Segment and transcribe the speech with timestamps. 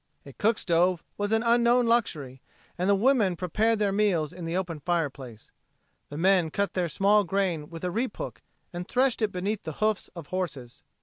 [0.25, 2.41] A cook stove was an unknown luxury,
[2.75, 5.51] and the women prepared their meals in the open fireplace.
[6.09, 8.41] The men cut their small grain with a reap hook
[8.73, 10.81] and threshed it beneath the hoofs of horses.